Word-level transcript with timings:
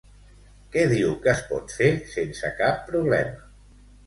Què 0.75 0.85
diu 0.93 1.13
que 1.25 1.29
es 1.33 1.43
pot 1.49 1.75
fer 1.75 1.91
sense 2.15 2.51
cap 2.63 2.81
problema? 2.89 3.79